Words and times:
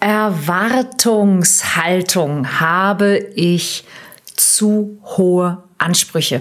Erwartungshaltung 0.00 2.60
habe 2.60 3.16
ich 3.34 3.84
zu 4.36 5.00
hohe 5.04 5.64
Ansprüche? 5.78 6.40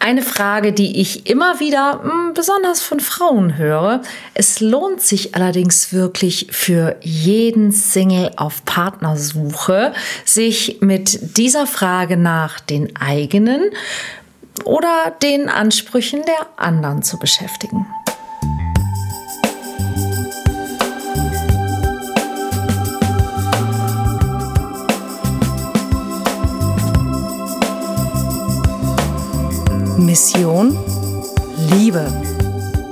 Eine 0.00 0.22
Frage, 0.22 0.72
die 0.72 1.00
ich 1.00 1.28
immer 1.28 1.60
wieder 1.60 2.00
hm, 2.02 2.34
besonders 2.34 2.82
von 2.82 3.00
Frauen 3.00 3.56
höre. 3.56 4.02
Es 4.34 4.60
lohnt 4.60 5.00
sich 5.00 5.34
allerdings 5.34 5.92
wirklich 5.92 6.48
für 6.50 6.96
jeden 7.00 7.72
Single 7.72 8.32
auf 8.36 8.64
Partnersuche, 8.64 9.92
sich 10.24 10.78
mit 10.80 11.36
dieser 11.36 11.66
Frage 11.66 12.16
nach 12.16 12.60
den 12.60 12.94
eigenen 12.96 13.70
oder 14.64 15.12
den 15.22 15.48
Ansprüchen 15.48 16.22
der 16.24 16.46
anderen 16.56 17.02
zu 17.02 17.18
beschäftigen. 17.18 17.86
Mission 29.98 30.78
Liebe. 31.70 32.06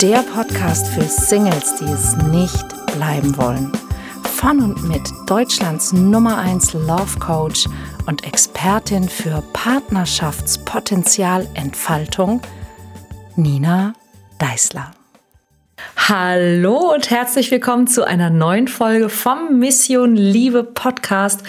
Der 0.01 0.23
Podcast 0.23 0.89
für 0.89 1.03
Singles, 1.03 1.77
die 1.77 1.85
es 1.85 2.17
nicht 2.31 2.65
bleiben 2.97 3.37
wollen. 3.37 3.71
Von 4.23 4.63
und 4.63 4.89
mit 4.89 5.03
Deutschlands 5.27 5.93
Nummer 5.93 6.39
1 6.39 6.73
Love 6.73 7.19
Coach 7.19 7.69
und 8.07 8.27
Expertin 8.27 9.07
für 9.09 9.43
Partnerschaftspotenzialentfaltung, 9.53 12.41
Nina 13.37 13.93
Deißler. 14.39 14.93
Hallo 15.97 16.95
und 16.95 17.11
herzlich 17.11 17.51
willkommen 17.51 17.87
zu 17.87 18.05
einer 18.05 18.31
neuen 18.31 18.69
Folge 18.69 19.11
vom 19.11 19.59
Mission 19.59 20.17
Liebe 20.17 20.65
Podcast. 20.65 21.43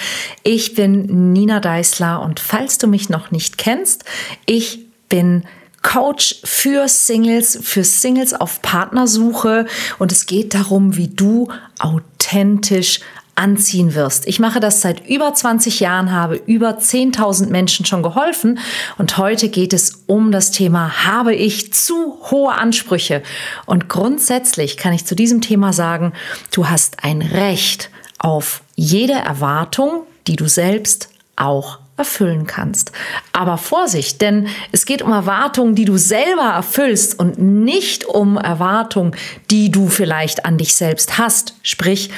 Ich 0.43 0.75
bin 0.75 1.31
Nina 1.31 1.61
Deißler 1.61 2.21
und 2.21 2.41
falls 2.41 2.77
du 2.77 2.87
mich 2.87 3.09
noch 3.09 3.31
nicht 3.31 3.57
kennst, 3.57 4.03
ich 4.45 4.84
bin 5.15 5.43
Coach 5.81 6.41
für 6.43 6.89
Singles, 6.89 7.57
für 7.61 7.85
Singles 7.85 8.33
auf 8.33 8.61
Partnersuche 8.61 9.65
und 9.97 10.11
es 10.11 10.25
geht 10.25 10.53
darum, 10.53 10.97
wie 10.97 11.07
du 11.07 11.47
authentisch 11.79 12.99
anziehen 13.35 13.95
wirst. 13.95 14.27
Ich 14.27 14.41
mache 14.41 14.59
das 14.59 14.81
seit 14.81 15.07
über 15.07 15.33
20 15.33 15.79
Jahren, 15.79 16.11
habe 16.11 16.35
über 16.35 16.71
10.000 16.71 17.47
Menschen 17.47 17.85
schon 17.85 18.03
geholfen 18.03 18.59
und 18.97 19.17
heute 19.17 19.47
geht 19.47 19.71
es 19.71 20.03
um 20.05 20.33
das 20.33 20.51
Thema, 20.51 21.05
habe 21.05 21.33
ich 21.33 21.71
zu 21.71 22.17
hohe 22.29 22.53
Ansprüche? 22.53 23.23
Und 23.65 23.87
grundsätzlich 23.87 24.75
kann 24.75 24.91
ich 24.91 25.05
zu 25.05 25.15
diesem 25.15 25.39
Thema 25.39 25.71
sagen, 25.71 26.11
du 26.51 26.67
hast 26.67 27.05
ein 27.05 27.21
Recht 27.21 27.89
auf 28.19 28.63
jede 28.75 29.13
Erwartung, 29.13 30.01
die 30.27 30.35
du 30.35 30.49
selbst 30.49 31.07
auch 31.37 31.79
erfüllen 31.97 32.45
kannst. 32.45 32.91
Aber 33.31 33.57
Vorsicht, 33.57 34.21
denn 34.21 34.47
es 34.71 34.85
geht 34.85 35.01
um 35.01 35.11
Erwartungen, 35.11 35.75
die 35.75 35.85
du 35.85 35.97
selber 35.97 36.51
erfüllst 36.53 37.17
und 37.17 37.39
nicht 37.39 38.05
um 38.05 38.37
Erwartungen, 38.37 39.15
die 39.49 39.71
du 39.71 39.87
vielleicht 39.87 40.45
an 40.45 40.57
dich 40.57 40.75
selbst 40.75 41.17
hast. 41.17 41.55
Sprich, 41.63 42.09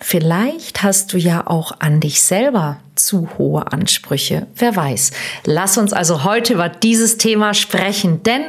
vielleicht 0.00 0.82
hast 0.82 1.12
du 1.12 1.18
ja 1.18 1.46
auch 1.46 1.72
an 1.78 2.00
dich 2.00 2.22
selber 2.22 2.78
zu 2.96 3.28
hohe 3.38 3.72
Ansprüche. 3.72 4.46
Wer 4.56 4.76
weiß. 4.76 5.12
Lass 5.44 5.78
uns 5.78 5.92
also 5.92 6.24
heute 6.24 6.54
über 6.54 6.68
dieses 6.68 7.16
Thema 7.16 7.54
sprechen. 7.54 8.22
Denn 8.22 8.42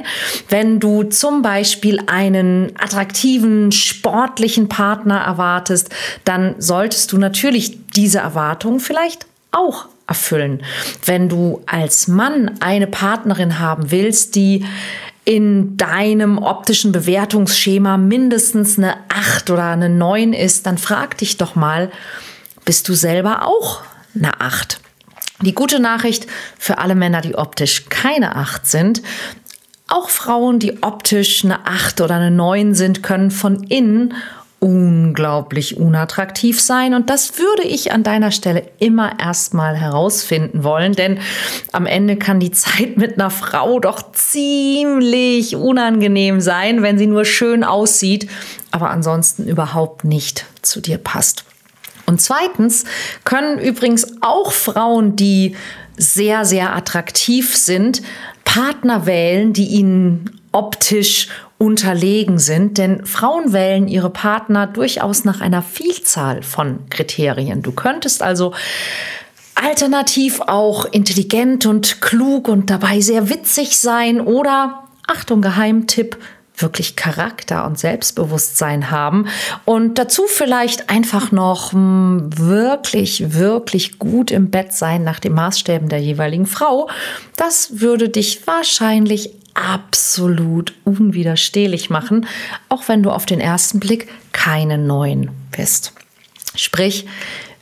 wenn 0.50 0.80
du 0.80 1.04
zum 1.04 1.42
Beispiel 1.42 2.00
einen 2.08 2.74
attraktiven, 2.78 3.72
sportlichen 3.72 4.70
Partner 4.70 5.20
erwartest, 5.20 5.90
dann 6.26 6.56
solltest 6.58 7.12
du 7.12 7.18
natürlich 7.18 7.78
diese 7.96 8.20
Erwartungen 8.20 8.80
vielleicht 8.80 9.28
auch 9.52 9.88
erfüllen. 10.08 10.64
Wenn 11.06 11.30
du 11.30 11.62
als 11.66 12.08
Mann 12.08 12.52
eine 12.60 12.88
Partnerin 12.88 13.60
haben 13.60 13.92
willst, 13.92 14.36
die 14.36 14.66
in 15.26 15.78
deinem 15.78 16.38
optischen 16.38 16.92
Bewertungsschema 16.92 17.98
mindestens 17.98 18.78
eine 18.78 18.98
8 19.08 19.50
oder 19.50 19.66
eine 19.66 19.90
9 19.90 20.34
ist, 20.34 20.66
dann 20.66 20.78
frag 20.78 21.18
dich 21.18 21.38
doch 21.38 21.56
mal, 21.56 21.92
bist 22.66 22.90
du 22.90 22.94
selber 22.94 23.48
auch 23.48 23.82
eine 24.16 24.42
8? 24.42 24.80
Die 25.42 25.54
gute 25.54 25.80
Nachricht 25.80 26.28
für 26.58 26.78
alle 26.78 26.96
Männer, 26.96 27.22
die 27.22 27.36
optisch 27.36 27.86
keine 27.90 28.36
8 28.36 28.68
sind, 28.68 29.02
auch 29.88 30.10
Frauen, 30.10 30.60
die 30.60 30.82
optisch 30.82 31.44
eine 31.44 31.66
8 31.66 32.02
oder 32.02 32.16
eine 32.16 32.32
9 32.32 32.74
sind, 32.74 33.04
können 33.04 33.32
von 33.32 33.64
innen 33.64 34.14
unglaublich 34.64 35.76
unattraktiv 35.76 36.62
sein. 36.62 36.94
Und 36.94 37.10
das 37.10 37.38
würde 37.38 37.68
ich 37.68 37.92
an 37.92 38.04
deiner 38.04 38.32
Stelle 38.32 38.64
immer 38.80 39.20
erstmal 39.20 39.76
herausfinden 39.76 40.64
wollen, 40.64 40.94
denn 40.94 41.20
am 41.74 41.86
Ende 41.86 42.16
kann 42.16 42.40
die 42.40 42.52
Zeit 42.52 42.96
mit 42.98 43.20
einer 43.20 43.30
Frau 43.30 43.82
doch 43.82 44.14
ziemlich 44.14 45.58
unangenehm 45.58 46.40
sein, 46.40 46.82
wenn 46.82 46.98
sie 46.98 47.08
nur 47.08 47.26
schön 47.26 47.66
aussieht, 47.66 48.30
aber 48.72 48.90
ansonsten 48.90 49.48
überhaupt 49.48 50.06
nicht 50.06 50.46
zu 50.62 50.80
dir 50.80 50.98
passt. 50.98 51.44
Und 52.06 52.22
zweitens 52.22 52.86
können 53.26 53.60
übrigens 53.60 54.16
auch 54.22 54.54
Frauen, 54.54 55.18
die 55.18 55.58
sehr, 55.98 56.46
sehr 56.46 56.74
attraktiv 56.74 57.56
sind, 57.56 58.02
Partner 58.46 59.06
wählen, 59.06 59.52
die 59.52 59.68
ihnen 59.68 60.40
optisch 60.54 61.28
unterlegen 61.64 62.40
sind, 62.40 62.78
denn 62.78 63.06
Frauen 63.06 63.54
wählen 63.54 63.88
ihre 63.88 64.10
Partner 64.10 64.68
durchaus 64.68 65.24
nach 65.24 65.40
einer 65.40 65.62
Vielzahl 65.62 66.44
von 66.44 66.90
Kriterien. 66.90 67.62
Du 67.62 67.72
könntest 67.72 68.22
also 68.22 68.54
alternativ 69.56 70.42
auch 70.42 70.84
intelligent 70.84 71.66
und 71.66 72.02
klug 72.02 72.50
und 72.50 72.70
dabei 72.70 73.00
sehr 73.00 73.30
witzig 73.30 73.78
sein 73.78 74.20
oder, 74.20 74.84
Achtung, 75.08 75.42
Geheimtipp, 75.42 76.18
wirklich 76.58 76.98
Charakter 76.98 77.66
und 77.66 77.80
Selbstbewusstsein 77.80 78.92
haben 78.92 79.28
und 79.64 79.98
dazu 79.98 80.24
vielleicht 80.28 80.90
einfach 80.90 81.32
noch 81.32 81.72
hm, 81.72 82.30
wirklich, 82.36 83.34
wirklich 83.34 84.00
gut 84.00 84.32
im 84.32 84.52
Bett 84.52 84.74
sein 84.74 85.06
nach 85.06 85.20
den 85.20 85.34
Maßstäben 85.34 85.88
der 85.88 86.00
jeweiligen 86.00 86.46
Frau, 86.46 86.90
das 87.38 87.80
würde 87.80 88.10
dich 88.10 88.46
wahrscheinlich 88.46 89.32
absolut 89.54 90.74
unwiderstehlich 90.84 91.90
machen, 91.90 92.28
auch 92.70 92.88
wenn 92.88 93.04
du 93.04 93.12
auf 93.12 93.26
den 93.26 93.40
ersten 93.40 93.80
Blick 93.80 94.08
keine 94.32 94.78
neuen 94.78 95.32
bist. 95.56 95.94
Sprich, 96.56 97.08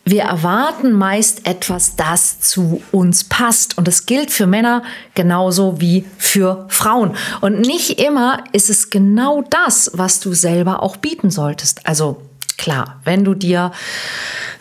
wir 0.03 0.23
erwarten 0.23 0.93
meist 0.93 1.47
etwas, 1.47 1.95
das 1.95 2.39
zu 2.39 2.81
uns 2.91 3.25
passt. 3.25 3.77
Und 3.77 3.87
es 3.87 4.05
gilt 4.05 4.31
für 4.31 4.47
Männer 4.47 4.83
genauso 5.13 5.79
wie 5.79 6.05
für 6.17 6.65
Frauen. 6.69 7.15
Und 7.39 7.61
nicht 7.61 8.01
immer 8.01 8.43
ist 8.51 8.69
es 8.69 8.89
genau 8.89 9.43
das, 9.49 9.91
was 9.93 10.19
du 10.19 10.33
selber 10.33 10.81
auch 10.81 10.97
bieten 10.97 11.29
solltest. 11.29 11.85
Also 11.85 12.21
klar, 12.57 12.99
wenn 13.03 13.23
du 13.23 13.35
dir 13.35 13.71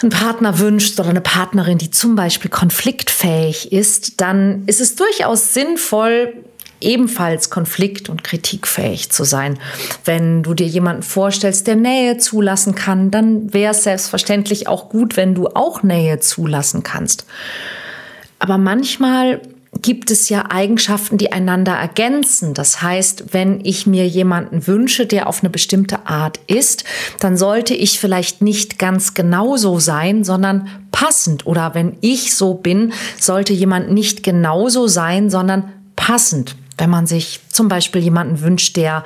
einen 0.02 0.10
Partner 0.10 0.58
wünschst 0.58 1.00
oder 1.00 1.08
eine 1.08 1.20
Partnerin, 1.20 1.78
die 1.78 1.90
zum 1.90 2.16
Beispiel 2.16 2.50
konfliktfähig 2.50 3.72
ist, 3.72 4.20
dann 4.20 4.64
ist 4.66 4.80
es 4.80 4.94
durchaus 4.94 5.54
sinnvoll, 5.54 6.34
ebenfalls 6.80 7.50
konflikt- 7.50 8.08
und 8.08 8.24
kritikfähig 8.24 9.10
zu 9.10 9.24
sein. 9.24 9.58
Wenn 10.04 10.42
du 10.42 10.54
dir 10.54 10.66
jemanden 10.66 11.02
vorstellst, 11.02 11.66
der 11.66 11.76
Nähe 11.76 12.18
zulassen 12.18 12.74
kann, 12.74 13.10
dann 13.10 13.52
wäre 13.52 13.72
es 13.72 13.84
selbstverständlich 13.84 14.68
auch 14.68 14.88
gut, 14.88 15.16
wenn 15.16 15.34
du 15.34 15.48
auch 15.48 15.82
Nähe 15.82 16.20
zulassen 16.20 16.82
kannst. 16.82 17.26
Aber 18.38 18.58
manchmal 18.58 19.40
gibt 19.82 20.10
es 20.10 20.28
ja 20.28 20.50
Eigenschaften, 20.50 21.16
die 21.16 21.32
einander 21.32 21.72
ergänzen. 21.72 22.54
Das 22.54 22.82
heißt, 22.82 23.32
wenn 23.32 23.64
ich 23.64 23.86
mir 23.86 24.06
jemanden 24.06 24.66
wünsche, 24.66 25.06
der 25.06 25.28
auf 25.28 25.42
eine 25.42 25.50
bestimmte 25.50 26.06
Art 26.06 26.40
ist, 26.46 26.84
dann 27.20 27.36
sollte 27.36 27.74
ich 27.74 28.00
vielleicht 28.00 28.42
nicht 28.42 28.78
ganz 28.78 29.14
genauso 29.14 29.78
sein, 29.78 30.24
sondern 30.24 30.68
passend. 30.90 31.46
Oder 31.46 31.74
wenn 31.74 31.96
ich 32.00 32.34
so 32.34 32.54
bin, 32.54 32.92
sollte 33.18 33.52
jemand 33.52 33.92
nicht 33.92 34.22
genauso 34.22 34.88
sein, 34.88 35.30
sondern 35.30 35.72
passend. 35.96 36.56
Wenn 36.80 36.90
man 36.90 37.06
sich 37.06 37.40
zum 37.50 37.68
Beispiel 37.68 38.02
jemanden 38.02 38.40
wünscht, 38.40 38.76
der 38.76 39.04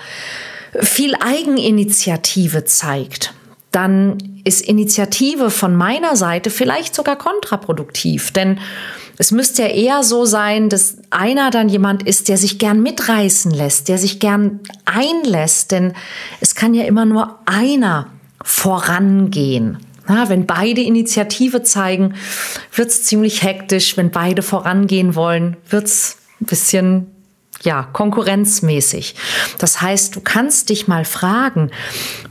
viel 0.81 1.15
Eigeninitiative 1.17 2.65
zeigt, 2.65 3.35
dann 3.71 4.41
ist 4.45 4.61
Initiative 4.61 5.51
von 5.51 5.75
meiner 5.75 6.17
Seite 6.17 6.51
vielleicht 6.51 6.95
sogar 6.95 7.17
kontraproduktiv. 7.17 8.31
Denn 8.31 8.61
es 9.19 9.33
müsste 9.33 9.63
ja 9.63 9.69
eher 9.69 10.03
so 10.05 10.25
sein, 10.25 10.69
dass 10.69 10.99
einer 11.11 11.51
dann 11.51 11.69
jemand 11.69 12.05
ist, 12.05 12.29
der 12.29 12.37
sich 12.37 12.59
gern 12.59 12.83
mitreißen 12.83 13.51
lässt, 13.51 13.89
der 13.89 13.99
sich 13.99 14.21
gern 14.21 14.61
einlässt. 14.85 15.73
Denn 15.73 15.95
es 16.41 16.55
kann 16.55 16.75
ja 16.75 16.85
immer 16.85 17.05
nur 17.05 17.41
einer 17.47 18.09
vorangehen. 18.43 19.79
Na, 20.07 20.29
wenn 20.29 20.47
beide 20.47 20.83
Initiative 20.83 21.63
zeigen, 21.63 22.15
wird 22.75 22.89
es 22.89 23.05
ziemlich 23.05 23.43
hektisch. 23.43 23.97
Wenn 23.97 24.11
beide 24.11 24.43
vorangehen 24.43 25.15
wollen, 25.15 25.57
wird 25.69 25.87
es 25.87 26.19
ein 26.41 26.47
bisschen 26.47 27.14
ja, 27.63 27.89
konkurrenzmäßig. 27.93 29.15
Das 29.59 29.81
heißt, 29.81 30.15
du 30.15 30.21
kannst 30.21 30.69
dich 30.69 30.89
mal 30.89 31.05
fragen, 31.05 31.71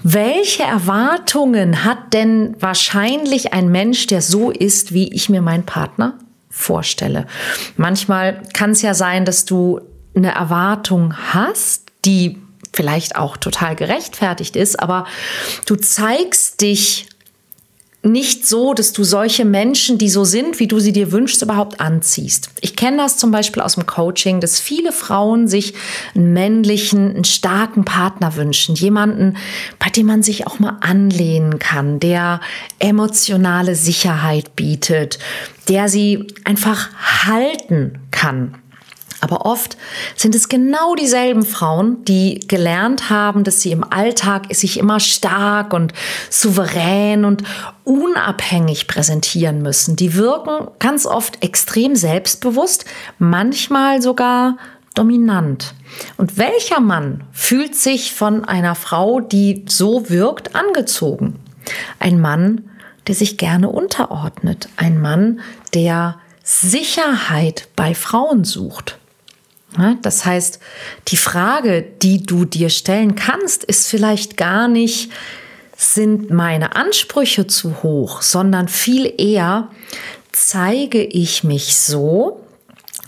welche 0.04 0.64
Erwartungen 0.64 1.84
hat 1.84 2.14
denn 2.14 2.56
wahrscheinlich 2.60 3.54
ein 3.54 3.70
Mensch, 3.70 4.08
der 4.08 4.22
so 4.22 4.52
ist, 4.52 4.94
wie 4.94 5.12
ich 5.14 5.30
mir 5.30 5.42
meinen 5.42 5.66
Partner 5.66 6.20
vorstelle? 6.50 7.26
Manchmal 7.78 8.44
kann 8.54 8.72
es 8.72 8.82
ja 8.82 8.94
sein, 8.94 9.26
dass 9.26 9.46
du 9.46 9.82
eine 10.16 10.34
Erwartung 10.36 11.16
hast, 11.34 11.84
die 12.06 12.38
vielleicht 12.74 13.16
auch 13.16 13.38
total 13.38 13.76
gerechtfertigt 13.76 14.56
ist, 14.56 14.80
aber 14.80 15.06
du 15.66 15.76
zeigst 15.76 16.62
dich 16.62 17.08
nicht 18.04 18.46
so, 18.46 18.74
dass 18.74 18.92
du 18.92 19.04
solche 19.06 19.46
Menschen, 19.46 19.98
die 19.98 20.10
so 20.10 20.26
sind, 20.26 20.60
wie 20.60 20.68
du 20.68 20.80
sie 20.80 20.92
dir 20.92 21.14
wünschst, 21.14 21.42
überhaupt 21.42 21.80
anziehst. 21.80 22.50
Ich 22.60 22.76
kenne 22.76 22.98
das 22.98 23.18
zum 23.18 23.32
Beispiel 23.32 23.62
aus 23.62 23.76
dem 23.76 23.86
Coaching, 23.86 24.42
dass 24.42 24.60
viele 24.60 24.92
Frauen 24.92 25.48
sich 25.48 25.74
einen 26.14 26.34
männlichen, 26.34 27.16
einen 27.16 27.24
starken 27.24 27.86
Partner 27.86 28.36
wünschen. 28.36 28.76
Jemanden, 28.76 29.38
bei 29.80 29.90
dem 29.90 30.08
man 30.08 30.22
sich 30.22 30.48
auch 30.48 30.60
mal 30.60 30.78
anlehnen 30.82 31.60
kann, 31.60 32.02
der 32.02 32.42
emotionale 32.80 33.76
Sicherheit 33.76 34.56
bietet, 34.58 35.18
der 35.70 35.88
sie 35.88 36.28
einfach 36.44 36.90
halten 37.26 38.00
kann. 38.12 38.56
Aber 39.24 39.46
oft 39.46 39.78
sind 40.18 40.36
es 40.36 40.50
genau 40.50 40.96
dieselben 40.96 41.44
Frauen, 41.44 42.04
die 42.04 42.42
gelernt 42.46 43.10
haben, 43.10 43.46
dass 43.46 43.62
sie 43.62 43.72
im 43.72 43.86
Alltag 43.90 44.54
sich 44.54 44.78
immer 44.78 45.00
stark 45.00 45.72
und 45.72 45.94
souverän 46.30 47.24
und 47.24 47.44
unabhängig 47.86 48.86
präsentieren 48.86 49.62
müssen. 49.62 49.96
Die 49.96 50.16
wirken 50.16 50.68
ganz 50.80 51.06
oft 51.06 51.42
extrem 51.42 51.96
selbstbewusst, 51.96 52.84
manchmal 53.18 54.02
sogar 54.02 54.58
dominant. 54.94 55.74
Und 56.18 56.38
welcher 56.38 56.82
Mann 56.82 57.24
fühlt 57.32 57.76
sich 57.76 58.12
von 58.14 58.44
einer 58.44 58.76
Frau, 58.76 59.22
die 59.22 59.64
so 59.70 60.10
wirkt, 60.10 60.54
angezogen? 60.54 61.40
Ein 61.98 62.20
Mann, 62.20 62.70
der 63.08 63.16
sich 63.16 63.38
gerne 63.38 63.70
unterordnet. 63.70 64.68
Ein 64.76 65.00
Mann, 65.00 65.40
der 65.74 66.18
Sicherheit 66.44 67.70
bei 67.78 67.96
Frauen 67.96 68.44
sucht. 68.44 69.00
Das 70.02 70.26
heißt, 70.26 70.60
die 71.08 71.18
Frage, 71.18 71.84
die 72.02 72.24
du 72.24 72.46
dir 72.46 72.70
stellen 72.70 73.16
kannst, 73.16 73.64
ist 73.64 73.88
vielleicht 73.88 74.38
gar 74.38 74.68
nicht, 74.68 75.12
sind 75.76 76.30
meine 76.30 76.76
Ansprüche 76.76 77.48
zu 77.48 77.84
hoch, 77.84 78.22
sondern 78.22 78.68
viel 78.68 79.12
eher, 79.18 79.70
zeige 80.32 81.04
ich 81.04 81.44
mich 81.44 81.76
so, 81.76 82.40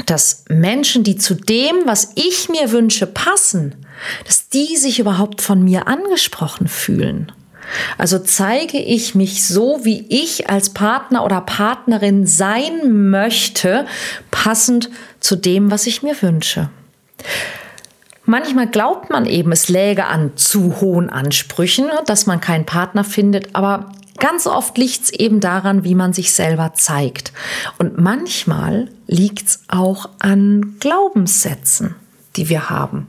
dass 0.05 0.45
Menschen, 0.49 1.03
die 1.03 1.15
zu 1.15 1.35
dem, 1.35 1.75
was 1.85 2.11
ich 2.15 2.49
mir 2.49 2.71
wünsche, 2.71 3.07
passen, 3.07 3.75
dass 4.25 4.49
die 4.49 4.75
sich 4.77 4.99
überhaupt 4.99 5.41
von 5.41 5.63
mir 5.63 5.87
angesprochen 5.87 6.67
fühlen. 6.67 7.31
Also 7.97 8.19
zeige 8.19 8.77
ich 8.77 9.15
mich 9.15 9.45
so, 9.47 9.79
wie 9.83 10.05
ich 10.09 10.49
als 10.49 10.69
Partner 10.69 11.23
oder 11.23 11.41
Partnerin 11.41 12.27
sein 12.27 13.09
möchte, 13.09 13.85
passend 14.31 14.89
zu 15.19 15.35
dem, 15.35 15.71
was 15.71 15.87
ich 15.87 16.03
mir 16.03 16.21
wünsche. 16.21 16.69
Manchmal 18.25 18.67
glaubt 18.67 19.11
man 19.11 19.25
eben, 19.25 19.51
es 19.51 19.69
läge 19.69 20.05
an 20.05 20.35
zu 20.35 20.81
hohen 20.81 21.09
Ansprüchen, 21.09 21.89
dass 22.07 22.25
man 22.25 22.41
keinen 22.41 22.65
Partner 22.65 23.03
findet, 23.03 23.55
aber 23.55 23.91
ganz 24.17 24.47
oft 24.47 24.77
liegt 24.77 25.03
es 25.03 25.13
eben 25.13 25.39
daran, 25.39 25.83
wie 25.83 25.93
man 25.93 26.11
sich 26.11 26.33
selber 26.33 26.73
zeigt. 26.73 27.33
Und 27.77 27.99
manchmal 27.99 28.89
liegt 29.05 29.47
es 29.47 29.63
auch 29.67 30.09
an 30.19 30.77
Glaubenssätzen, 30.79 31.95
die 32.35 32.49
wir 32.49 32.69
haben. 32.71 33.07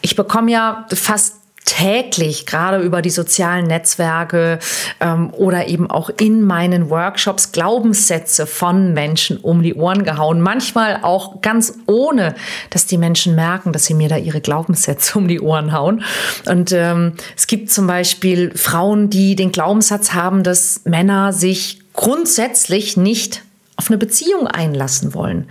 Ich 0.00 0.14
bekomme 0.14 0.52
ja 0.52 0.86
fast 0.94 1.41
täglich, 1.72 2.44
gerade 2.44 2.82
über 2.82 3.00
die 3.00 3.08
sozialen 3.08 3.66
Netzwerke 3.66 4.58
ähm, 5.00 5.32
oder 5.32 5.68
eben 5.68 5.90
auch 5.90 6.10
in 6.10 6.42
meinen 6.42 6.90
Workshops, 6.90 7.50
Glaubenssätze 7.52 8.46
von 8.46 8.92
Menschen 8.92 9.38
um 9.38 9.62
die 9.62 9.74
Ohren 9.74 10.04
gehauen. 10.04 10.42
Manchmal 10.42 10.98
auch 11.00 11.40
ganz 11.40 11.78
ohne, 11.86 12.34
dass 12.68 12.84
die 12.84 12.98
Menschen 12.98 13.34
merken, 13.34 13.72
dass 13.72 13.86
sie 13.86 13.94
mir 13.94 14.10
da 14.10 14.18
ihre 14.18 14.42
Glaubenssätze 14.42 15.18
um 15.18 15.28
die 15.28 15.40
Ohren 15.40 15.72
hauen. 15.72 16.04
Und 16.46 16.72
ähm, 16.72 17.14
es 17.34 17.46
gibt 17.46 17.70
zum 17.70 17.86
Beispiel 17.86 18.52
Frauen, 18.54 19.08
die 19.08 19.34
den 19.34 19.50
Glaubenssatz 19.50 20.12
haben, 20.12 20.42
dass 20.42 20.82
Männer 20.84 21.32
sich 21.32 21.80
grundsätzlich 21.94 22.98
nicht 22.98 23.42
auf 23.76 23.88
eine 23.88 23.96
Beziehung 23.96 24.46
einlassen 24.46 25.14
wollen. 25.14 25.46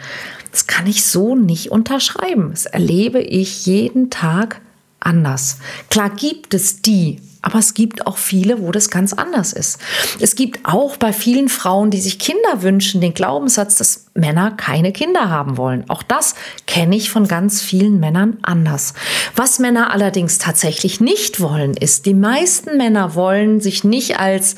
Das 0.51 0.67
kann 0.67 0.85
ich 0.85 1.03
so 1.03 1.35
nicht 1.35 1.71
unterschreiben. 1.71 2.51
Das 2.51 2.67
erlebe 2.67 3.21
ich 3.21 3.65
jeden 3.65 4.11
Tag 4.11 4.61
anders. 5.01 5.57
Klar 5.89 6.09
gibt 6.09 6.53
es 6.53 6.81
die, 6.81 7.19
aber 7.41 7.59
es 7.59 7.73
gibt 7.73 8.05
auch 8.05 8.17
viele, 8.17 8.61
wo 8.61 8.71
das 8.71 8.89
ganz 8.89 9.13
anders 9.13 9.51
ist. 9.53 9.79
Es 10.19 10.35
gibt 10.35 10.59
auch 10.63 10.97
bei 10.97 11.11
vielen 11.11 11.49
Frauen, 11.49 11.89
die 11.89 11.99
sich 11.99 12.19
Kinder 12.19 12.61
wünschen, 12.61 13.01
den 13.01 13.13
Glaubenssatz, 13.13 13.77
dass 13.77 14.05
Männer 14.13 14.51
keine 14.51 14.91
Kinder 14.91 15.29
haben 15.29 15.57
wollen. 15.57 15.89
Auch 15.89 16.03
das 16.03 16.35
kenne 16.67 16.95
ich 16.95 17.09
von 17.09 17.27
ganz 17.27 17.61
vielen 17.61 17.99
Männern 17.99 18.37
anders. 18.43 18.93
Was 19.35 19.57
Männer 19.57 19.91
allerdings 19.91 20.37
tatsächlich 20.37 21.01
nicht 21.01 21.39
wollen, 21.39 21.73
ist, 21.73 22.05
die 22.05 22.13
meisten 22.13 22.77
Männer 22.77 23.15
wollen 23.15 23.59
sich 23.59 23.83
nicht 23.83 24.19
als 24.19 24.55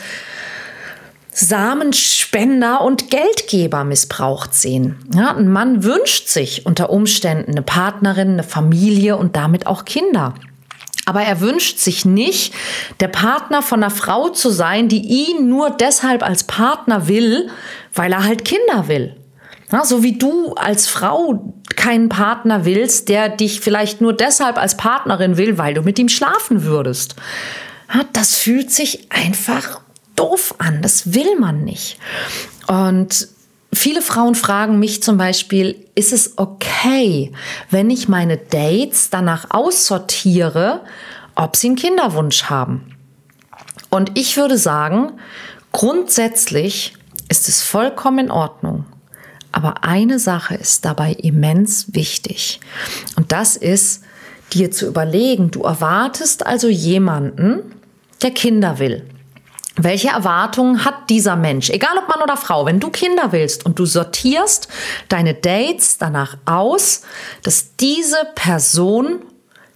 Samenspender 1.33 2.81
und 2.81 3.09
Geldgeber 3.09 3.83
missbraucht 3.83 4.53
sehen. 4.53 4.97
Ja, 5.15 5.35
ein 5.35 5.51
Mann 5.51 5.83
wünscht 5.83 6.27
sich 6.27 6.65
unter 6.65 6.89
Umständen 6.89 7.51
eine 7.51 7.61
Partnerin, 7.61 8.33
eine 8.33 8.43
Familie 8.43 9.17
und 9.17 9.35
damit 9.35 9.67
auch 9.67 9.85
Kinder. 9.85 10.35
Aber 11.05 11.21
er 11.21 11.41
wünscht 11.41 11.79
sich 11.79 12.05
nicht, 12.05 12.53
der 12.99 13.09
Partner 13.09 13.61
von 13.61 13.83
einer 13.83 13.91
Frau 13.91 14.29
zu 14.29 14.49
sein, 14.49 14.87
die 14.87 15.01
ihn 15.01 15.49
nur 15.49 15.69
deshalb 15.71 16.23
als 16.23 16.45
Partner 16.45 17.07
will, 17.07 17.49
weil 17.93 18.13
er 18.13 18.23
halt 18.23 18.45
Kinder 18.45 18.87
will. 18.87 19.17
Ja, 19.71 19.83
so 19.83 20.03
wie 20.03 20.17
du 20.17 20.53
als 20.53 20.87
Frau 20.87 21.53
keinen 21.75 22.07
Partner 22.07 22.63
willst, 22.63 23.09
der 23.09 23.29
dich 23.29 23.59
vielleicht 23.59 24.01
nur 24.01 24.13
deshalb 24.13 24.57
als 24.57 24.77
Partnerin 24.77 25.35
will, 25.35 25.57
weil 25.57 25.73
du 25.73 25.81
mit 25.81 25.97
ihm 25.97 26.09
schlafen 26.09 26.63
würdest. 26.63 27.15
Ja, 27.93 28.01
das 28.13 28.35
fühlt 28.35 28.71
sich 28.71 29.11
einfach 29.11 29.81
doof 30.15 30.55
an. 30.57 30.81
Das 30.81 31.13
will 31.13 31.39
man 31.39 31.63
nicht. 31.63 31.97
Und 32.67 33.27
viele 33.73 34.01
Frauen 34.01 34.35
fragen 34.35 34.79
mich 34.79 35.03
zum 35.03 35.17
Beispiel, 35.17 35.85
ist 35.95 36.13
es 36.13 36.37
okay, 36.37 37.31
wenn 37.69 37.89
ich 37.89 38.07
meine 38.07 38.37
Dates 38.37 39.09
danach 39.09 39.47
aussortiere, 39.49 40.81
ob 41.35 41.55
sie 41.55 41.67
einen 41.67 41.75
Kinderwunsch 41.75 42.45
haben? 42.45 42.95
Und 43.89 44.17
ich 44.17 44.37
würde 44.37 44.57
sagen, 44.57 45.13
grundsätzlich 45.71 46.95
ist 47.29 47.47
es 47.47 47.61
vollkommen 47.61 48.25
in 48.25 48.31
Ordnung. 48.31 48.85
Aber 49.51 49.83
eine 49.83 50.17
Sache 50.17 50.55
ist 50.55 50.83
dabei 50.83 51.13
immens 51.13 51.93
wichtig. 51.93 52.59
Und 53.15 53.31
das 53.31 53.55
ist, 53.55 54.03
dir 54.51 54.71
zu 54.71 54.87
überlegen, 54.87 55.51
du 55.51 55.61
erwartest 55.61 56.45
also 56.45 56.69
jemanden, 56.69 57.73
der 58.21 58.31
Kinder 58.31 58.79
will. 58.79 59.03
Welche 59.75 60.09
Erwartungen 60.09 60.85
hat 60.85 61.09
dieser 61.09 61.35
Mensch? 61.35 61.69
Egal 61.71 61.97
ob 61.97 62.07
Mann 62.07 62.21
oder 62.21 62.37
Frau, 62.37 62.65
wenn 62.65 62.79
du 62.79 62.89
Kinder 62.91 63.31
willst 63.31 63.65
und 63.65 63.79
du 63.79 63.85
sortierst 63.85 64.67
deine 65.09 65.33
Dates 65.33 65.97
danach 65.97 66.37
aus, 66.45 67.01
dass 67.41 67.75
diese 67.77 68.17
Person 68.35 69.21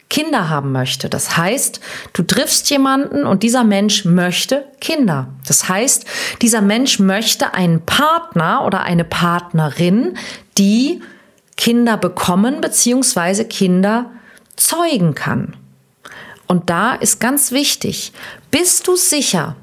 Kinder 0.10 0.50
haben 0.50 0.72
möchte. 0.72 1.10
Das 1.10 1.36
heißt, 1.36 1.82
du 2.13 2.24
triffst 2.24 2.70
jemanden 2.70 3.25
und 3.25 3.44
dieser 3.44 3.63
Mensch 3.63 4.06
möchte 4.06 4.66
Kinder. 4.80 5.27
Das 5.48 5.68
heißt, 5.68 6.06
dieser 6.42 6.62
Mensch 6.62 7.00
möchte 7.00 7.54
einen 7.54 7.86
Partner 7.86 8.63
oder 8.66 8.84
eine 8.84 9.04
Partnerin, 9.04 10.18
die 10.58 11.01
Kinder 11.58 11.98
bekommen 11.98 12.62
bzw. 12.62 13.44
Kinder 13.46 14.12
zeugen 14.56 15.13
kann. 15.13 15.56
Und 16.48 16.70
da 16.70 16.94
ist 16.94 17.20
ganz 17.20 17.51
wichtig, 17.51 18.13
bist 18.51 18.88
du 18.88 18.96
sicher, 18.96 19.58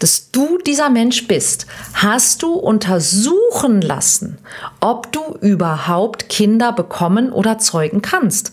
dass 0.00 0.30
du 0.32 0.58
dieser 0.58 0.90
Mensch 0.90 1.28
bist, 1.28 1.66
hast 1.94 2.42
du 2.42 2.54
untersuchen 2.54 3.80
lassen, 3.80 4.38
ob 4.80 5.12
du 5.12 5.20
überhaupt 5.40 6.28
Kinder 6.28 6.72
bekommen 6.72 7.30
oder 7.30 7.58
zeugen 7.58 8.02
kannst. 8.02 8.52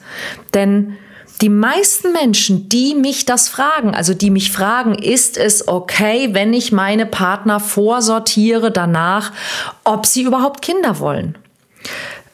Denn 0.54 0.98
die 1.42 1.50
meisten 1.50 2.14
Menschen, 2.14 2.68
die 2.68 2.96
mich 2.96 3.26
das 3.26 3.48
fragen, 3.48 3.94
also 3.94 4.14
die 4.14 4.30
mich 4.30 4.52
fragen, 4.52 4.96
ist 4.96 5.38
es 5.38 5.68
okay, 5.68 6.30
wenn 6.34 6.54
ich 6.54 6.72
meine 6.72 7.06
Partner 7.06 7.60
vorsortiere 7.60 8.72
danach, 8.72 9.32
ob 9.84 10.06
sie 10.06 10.24
überhaupt 10.24 10.62
Kinder 10.62 11.00
wollen? 11.00 11.38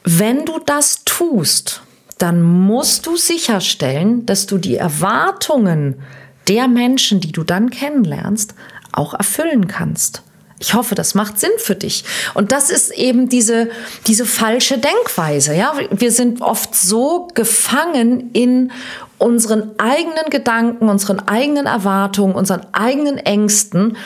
Wenn 0.04 0.46
du 0.46 0.60
das 0.66 1.04
tust, 1.06 1.82
dann 2.18 2.42
musst 2.42 3.06
du 3.06 3.18
sicherstellen, 3.18 4.26
dass 4.26 4.46
du 4.46 4.58
die 4.58 4.76
Erwartungen 4.76 6.02
der 6.48 6.68
Menschen, 6.68 7.20
die 7.20 7.32
du 7.32 7.44
dann 7.44 7.70
kennenlernst, 7.70 8.56
auch 8.94 9.14
erfüllen 9.14 9.68
kannst. 9.68 10.24
Ich 10.60 10.74
hoffe, 10.74 10.96
das 10.96 11.14
macht 11.14 11.40
Sinn 11.40 11.52
für 11.58 11.76
dich. 11.76 12.06
Und 12.34 12.54
das 12.54 12.70
ist 12.70 12.92
eben 12.92 13.28
diese, 13.28 13.70
diese 14.08 14.26
falsche 14.26 14.78
Denkweise. 14.78 15.54
Ja, 15.56 15.74
wir 15.92 16.12
sind 16.12 16.42
oft 16.42 16.74
so 16.74 17.28
gefangen 17.34 18.32
in 18.32 18.72
unseren 19.18 19.78
eigenen 19.78 20.30
Gedanken, 20.30 20.88
unseren 20.88 21.20
eigenen 21.28 21.66
Erwartungen, 21.66 22.34
unseren 22.34 22.66
eigenen 22.72 23.18
Ängsten, 23.18 23.98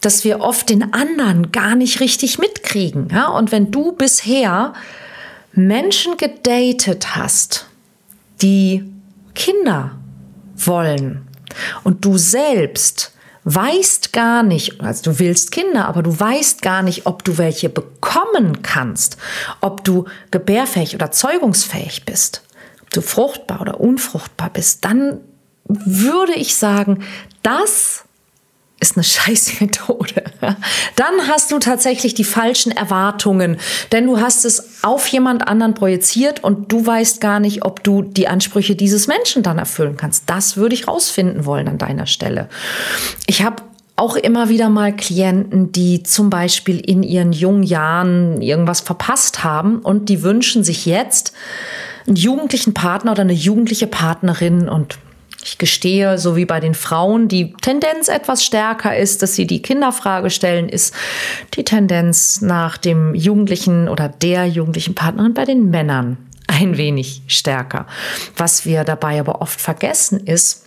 dass 0.00 0.24
wir 0.24 0.40
oft 0.40 0.70
den 0.70 0.94
anderen 0.94 1.52
gar 1.52 1.74
nicht 1.74 2.00
richtig 2.00 2.38
mitkriegen. 2.38 3.08
Ja? 3.12 3.28
Und 3.28 3.52
wenn 3.52 3.70
du 3.70 3.92
bisher 3.92 4.72
Menschen 5.52 6.16
gedatet 6.16 7.16
hast, 7.16 7.66
die 8.40 8.90
Kinder 9.34 9.92
wollen 10.56 11.26
und 11.84 12.04
du 12.04 12.16
selbst 12.16 13.12
weißt 13.46 14.12
gar 14.12 14.42
nicht, 14.42 14.80
also 14.80 15.12
du 15.12 15.18
willst 15.20 15.52
Kinder, 15.52 15.86
aber 15.86 16.02
du 16.02 16.18
weißt 16.18 16.62
gar 16.62 16.82
nicht, 16.82 17.06
ob 17.06 17.22
du 17.22 17.38
welche 17.38 17.68
bekommen 17.68 18.62
kannst, 18.62 19.16
ob 19.60 19.84
du 19.84 20.06
gebärfähig 20.32 20.96
oder 20.96 21.12
zeugungsfähig 21.12 22.04
bist, 22.04 22.42
ob 22.82 22.90
du 22.90 23.00
fruchtbar 23.00 23.60
oder 23.60 23.80
unfruchtbar 23.80 24.50
bist, 24.50 24.84
dann 24.84 25.20
würde 25.64 26.34
ich 26.34 26.56
sagen, 26.56 27.04
das 27.42 28.05
ist 28.78 28.96
eine 28.96 29.04
scheiß 29.04 29.60
Methode. 29.60 30.24
Dann 30.96 31.28
hast 31.28 31.50
du 31.50 31.58
tatsächlich 31.58 32.14
die 32.14 32.24
falschen 32.24 32.72
Erwartungen, 32.72 33.56
denn 33.92 34.06
du 34.06 34.20
hast 34.20 34.44
es 34.44 34.82
auf 34.82 35.06
jemand 35.08 35.48
anderen 35.48 35.74
projiziert 35.74 36.44
und 36.44 36.70
du 36.70 36.84
weißt 36.84 37.20
gar 37.20 37.40
nicht, 37.40 37.64
ob 37.64 37.82
du 37.82 38.02
die 38.02 38.28
Ansprüche 38.28 38.76
dieses 38.76 39.06
Menschen 39.06 39.42
dann 39.42 39.58
erfüllen 39.58 39.96
kannst. 39.96 40.24
Das 40.26 40.56
würde 40.56 40.74
ich 40.74 40.88
rausfinden 40.88 41.46
wollen 41.46 41.68
an 41.68 41.78
deiner 41.78 42.06
Stelle. 42.06 42.48
Ich 43.26 43.42
habe 43.42 43.62
auch 43.96 44.16
immer 44.16 44.50
wieder 44.50 44.68
mal 44.68 44.94
Klienten, 44.94 45.72
die 45.72 46.02
zum 46.02 46.28
Beispiel 46.28 46.78
in 46.78 47.02
ihren 47.02 47.32
jungen 47.32 47.62
Jahren 47.62 48.42
irgendwas 48.42 48.80
verpasst 48.80 49.42
haben 49.42 49.78
und 49.78 50.10
die 50.10 50.22
wünschen 50.22 50.64
sich 50.64 50.84
jetzt 50.84 51.32
einen 52.06 52.16
jugendlichen 52.16 52.74
Partner 52.74 53.12
oder 53.12 53.22
eine 53.22 53.32
jugendliche 53.32 53.86
Partnerin 53.86 54.68
und 54.68 54.98
ich 55.46 55.58
gestehe, 55.58 56.18
so 56.18 56.36
wie 56.36 56.44
bei 56.44 56.60
den 56.60 56.74
Frauen, 56.74 57.28
die 57.28 57.52
Tendenz 57.62 58.08
etwas 58.08 58.44
stärker 58.44 58.96
ist, 58.96 59.22
dass 59.22 59.34
sie 59.34 59.46
die 59.46 59.62
Kinderfrage 59.62 60.30
stellen, 60.30 60.68
ist 60.68 60.94
die 61.54 61.64
Tendenz 61.64 62.40
nach 62.40 62.76
dem 62.76 63.14
jugendlichen 63.14 63.88
oder 63.88 64.08
der 64.08 64.46
jugendlichen 64.46 64.94
Partnerin 64.94 65.34
bei 65.34 65.44
den 65.44 65.70
Männern 65.70 66.18
ein 66.48 66.76
wenig 66.76 67.22
stärker. 67.28 67.86
Was 68.36 68.66
wir 68.66 68.84
dabei 68.84 69.20
aber 69.20 69.40
oft 69.40 69.60
vergessen 69.60 70.20
ist, 70.26 70.66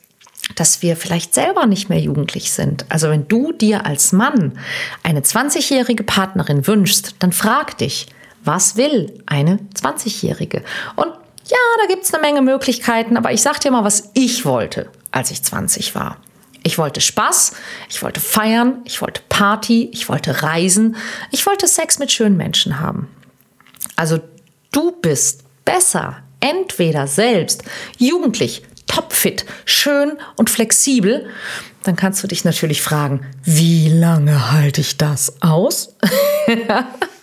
dass 0.55 0.81
wir 0.81 0.95
vielleicht 0.95 1.33
selber 1.33 1.65
nicht 1.65 1.89
mehr 1.89 1.99
jugendlich 1.99 2.51
sind. 2.51 2.85
Also 2.89 3.09
wenn 3.09 3.27
du 3.27 3.51
dir 3.51 3.85
als 3.85 4.13
Mann 4.13 4.57
eine 5.03 5.21
20-jährige 5.21 6.03
Partnerin 6.03 6.65
wünschst, 6.65 7.15
dann 7.19 7.31
frag 7.31 7.77
dich, 7.77 8.07
was 8.43 8.77
will 8.77 9.21
eine 9.25 9.59
20-jährige? 9.75 10.63
Und 10.95 11.11
ja, 11.49 11.57
da 11.81 11.87
gibt 11.87 12.03
es 12.03 12.13
eine 12.13 12.21
Menge 12.21 12.41
Möglichkeiten, 12.41 13.17
aber 13.17 13.31
ich 13.31 13.41
sag 13.41 13.59
dir 13.59 13.71
mal, 13.71 13.83
was 13.83 14.11
ich 14.13 14.45
wollte, 14.45 14.89
als 15.11 15.31
ich 15.31 15.43
20 15.43 15.95
war. 15.95 16.17
Ich 16.63 16.77
wollte 16.77 17.01
Spaß, 17.01 17.53
ich 17.89 18.03
wollte 18.03 18.19
feiern, 18.19 18.81
ich 18.85 19.01
wollte 19.01 19.21
Party, 19.29 19.89
ich 19.93 20.09
wollte 20.09 20.43
reisen, 20.43 20.97
ich 21.31 21.45
wollte 21.45 21.67
Sex 21.67 21.99
mit 21.99 22.11
schönen 22.11 22.37
Menschen 22.37 22.79
haben. 22.79 23.07
Also 23.95 24.19
du 24.71 24.91
bist 24.91 25.43
besser, 25.65 26.17
entweder 26.41 27.07
selbst 27.07 27.63
jugendlich, 27.97 28.63
topfit, 28.87 29.45
schön 29.65 30.17
und 30.35 30.49
flexibel, 30.49 31.29
dann 31.83 31.95
kannst 31.95 32.21
du 32.23 32.27
dich 32.27 32.43
natürlich 32.43 32.81
fragen, 32.81 33.25
wie 33.43 33.87
lange 33.89 34.51
halte 34.51 34.81
ich 34.81 34.97
das 34.97 35.41
aus? 35.41 35.95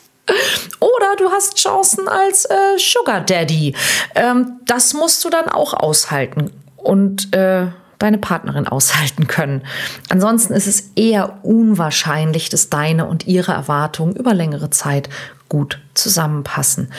Oder 0.80 1.16
du 1.18 1.30
hast 1.30 1.56
Chancen 1.56 2.08
als 2.08 2.44
äh, 2.44 2.78
Sugar 2.78 3.20
Daddy. 3.20 3.74
Ähm, 4.14 4.60
das 4.64 4.94
musst 4.94 5.24
du 5.24 5.30
dann 5.30 5.48
auch 5.48 5.74
aushalten 5.74 6.50
und 6.76 7.34
äh, 7.34 7.68
deine 7.98 8.18
Partnerin 8.18 8.66
aushalten 8.68 9.26
können. 9.26 9.62
Ansonsten 10.08 10.52
ist 10.52 10.66
es 10.66 10.90
eher 10.96 11.38
unwahrscheinlich, 11.44 12.48
dass 12.48 12.68
deine 12.68 13.06
und 13.06 13.26
ihre 13.26 13.52
Erwartungen 13.52 14.16
über 14.16 14.34
längere 14.34 14.70
Zeit 14.70 15.08
gut 15.48 15.80
zusammenpassen. 15.94 16.92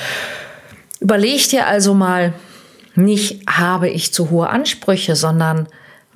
Überleg 0.99 1.49
dir 1.49 1.67
also 1.67 1.93
mal, 1.93 2.33
nicht 2.95 3.47
habe 3.47 3.89
ich 3.89 4.13
zu 4.13 4.31
hohe 4.31 4.49
Ansprüche, 4.49 5.15
sondern 5.15 5.67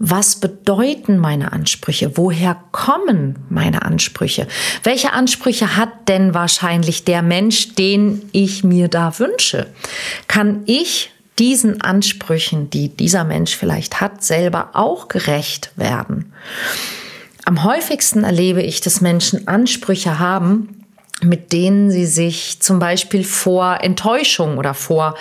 was 0.03 0.37
bedeuten 0.37 1.19
meine 1.19 1.53
Ansprüche? 1.53 2.17
Woher 2.17 2.57
kommen 2.71 3.35
meine 3.49 3.83
Ansprüche? 3.83 4.47
Welche 4.83 5.13
Ansprüche 5.13 5.77
hat 5.77 6.09
denn 6.09 6.33
wahrscheinlich 6.33 7.03
der 7.03 7.21
Mensch, 7.21 7.75
den 7.75 8.27
ich 8.31 8.63
mir 8.63 8.87
da 8.87 9.19
wünsche? 9.19 9.67
Kann 10.27 10.63
ich 10.65 11.11
diesen 11.37 11.81
Ansprüchen, 11.81 12.71
die 12.71 12.89
dieser 12.89 13.23
Mensch 13.23 13.55
vielleicht 13.55 14.01
hat, 14.01 14.23
selber 14.23 14.71
auch 14.73 15.07
gerecht 15.07 15.71
werden? 15.75 16.33
Am 17.45 17.63
häufigsten 17.63 18.23
erlebe 18.23 18.63
ich, 18.63 18.81
dass 18.81 19.01
Menschen 19.01 19.47
Ansprüche 19.47 20.17
haben, 20.17 20.80
mit 21.23 21.53
denen 21.53 21.91
sie 21.91 22.05
sich 22.05 22.59
zum 22.59 22.79
Beispiel 22.79 23.23
vor 23.23 23.79
Enttäuschung 23.81 24.57
oder 24.57 24.73
vor 24.73 25.15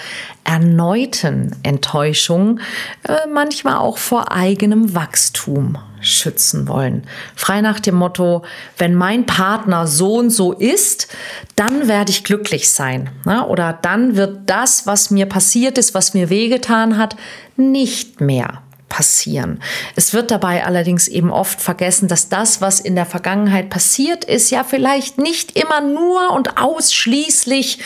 erneuten 0.45 1.55
Enttäuschungen, 1.63 2.61
äh, 3.07 3.29
manchmal 3.33 3.77
auch 3.77 3.99
vor 3.99 4.33
eigenem 4.33 4.95
Wachstum 4.95 5.79
schützen 6.01 6.67
wollen. 6.67 7.05
Frei 7.37 7.61
nach 7.61 7.79
dem 7.79 7.95
Motto, 7.95 8.43
wenn 8.79 8.95
mein 8.95 9.27
Partner 9.27 9.87
so 9.87 10.17
und 10.17 10.31
so 10.31 10.53
ist, 10.53 11.09
dann 11.57 11.89
werde 11.89 12.11
ich 12.11 12.25
glücklich 12.25 12.71
sein. 12.71 13.11
Ne? 13.27 13.47
Oder 13.47 13.79
dann 13.83 14.17
wird 14.17 14.49
das, 14.49 14.87
was 14.87 15.11
mir 15.11 15.27
passiert 15.27 15.77
ist, 15.77 15.93
was 15.93 16.15
mir 16.15 16.31
wehgetan 16.31 16.97
hat, 16.97 17.17
nicht 17.57 18.23
mehr 18.23 18.63
passieren. 18.91 19.63
Es 19.97 20.13
wird 20.13 20.31
dabei 20.31 20.67
allerdings 20.67 21.09
eben 21.09 21.31
oft 21.31 21.63
vergessen, 21.63 22.09
dass 22.09 22.29
das, 22.29 22.61
was 22.61 22.81
in 22.81 22.95
der 22.95 23.07
Vergangenheit 23.07 23.71
passiert 23.71 24.27
ist, 24.27 24.51
ja 24.51 24.65
vielleicht 24.65 25.17
nicht 25.17 25.59
immer 25.59 25.81
nur 25.81 26.33
und 26.33 26.59
ausschließlich 26.59 27.79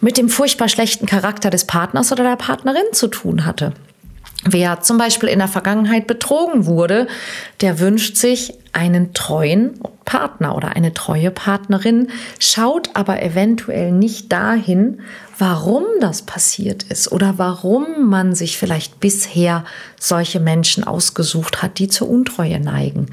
mit 0.00 0.16
dem 0.16 0.30
furchtbar 0.30 0.70
schlechten 0.70 1.04
Charakter 1.04 1.50
des 1.50 1.66
Partners 1.66 2.10
oder 2.12 2.24
der 2.24 2.36
Partnerin 2.36 2.86
zu 2.92 3.08
tun 3.08 3.44
hatte. 3.44 3.74
Wer 4.44 4.80
zum 4.80 4.96
Beispiel 4.96 5.28
in 5.28 5.40
der 5.40 5.48
Vergangenheit 5.48 6.06
betrogen 6.06 6.66
wurde, 6.66 7.08
der 7.60 7.80
wünscht 7.80 8.16
sich 8.16 8.54
einen 8.76 9.14
treuen 9.14 9.80
Partner 10.04 10.54
oder 10.54 10.76
eine 10.76 10.94
treue 10.94 11.30
Partnerin, 11.30 12.08
schaut 12.38 12.90
aber 12.94 13.22
eventuell 13.22 13.90
nicht 13.90 14.30
dahin, 14.30 15.00
warum 15.38 15.84
das 16.00 16.22
passiert 16.22 16.84
ist 16.84 17.12
oder 17.12 17.34
warum 17.36 18.08
man 18.08 18.34
sich 18.34 18.56
vielleicht 18.56 19.00
bisher 19.00 19.64
solche 20.00 20.40
Menschen 20.40 20.84
ausgesucht 20.84 21.62
hat, 21.62 21.78
die 21.78 21.88
zur 21.88 22.08
Untreue 22.08 22.60
neigen. 22.60 23.06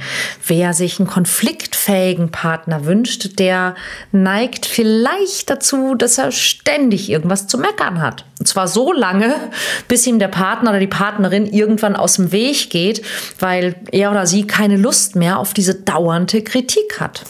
Wer 0.45 0.73
sich 0.73 0.99
einen 0.99 1.09
konfliktfähigen 1.09 2.31
Partner 2.31 2.85
wünscht, 2.85 3.39
der 3.39 3.75
neigt 4.11 4.65
vielleicht 4.65 5.49
dazu, 5.49 5.95
dass 5.95 6.17
er 6.17 6.31
ständig 6.31 7.09
irgendwas 7.09 7.47
zu 7.47 7.57
meckern 7.57 8.01
hat. 8.01 8.25
Und 8.39 8.47
zwar 8.47 8.67
so 8.67 8.93
lange, 8.93 9.35
bis 9.87 10.05
ihm 10.07 10.19
der 10.19 10.27
Partner 10.27 10.71
oder 10.71 10.79
die 10.79 10.87
Partnerin 10.87 11.45
irgendwann 11.45 11.95
aus 11.95 12.15
dem 12.15 12.31
Weg 12.31 12.69
geht, 12.69 13.01
weil 13.39 13.75
er 13.91 14.11
oder 14.11 14.27
sie 14.27 14.45
keine 14.47 14.77
Lust 14.77 15.15
mehr 15.15 15.39
auf 15.39 15.52
diese 15.53 15.75
dauernde 15.75 16.41
Kritik 16.43 16.99
hat. 16.99 17.23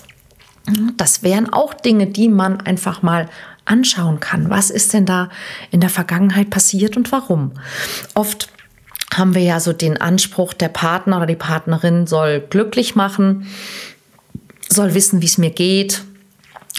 Das 0.98 1.24
wären 1.24 1.52
auch 1.52 1.74
Dinge, 1.74 2.08
die 2.08 2.30
man 2.30 2.62
einfach 2.62 3.02
mal 3.02 3.30
anschauen 3.66 4.20
kann. 4.20 4.50
Was 4.50 4.70
ist 4.70 4.94
denn 4.94 5.06
da 5.06 5.30
in 5.72 5.82
der 5.82 5.90
Vergangenheit 5.90 6.50
passiert 6.50 6.98
und 6.98 7.12
warum? 7.12 7.52
Oft 8.14 8.50
haben 9.14 9.36
wir 9.36 9.44
ja 9.44 9.60
so 9.60 9.74
den 9.74 10.00
Anspruch, 10.00 10.54
der 10.54 10.70
Partner 10.70 11.18
oder 11.18 11.26
die 11.26 11.36
Partnerin 11.36 12.08
soll 12.08 12.40
glücklich 12.42 12.96
machen, 12.96 13.48
soll 14.70 14.94
wissen, 14.94 15.22
wie 15.22 15.28
es 15.28 15.38
mir 15.38 15.52
geht, 15.52 16.04